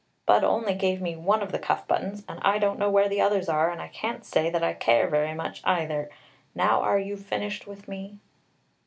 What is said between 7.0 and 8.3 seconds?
finished with me?"